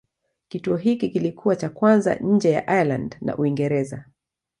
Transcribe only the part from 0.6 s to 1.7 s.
hiki kilikuwa cha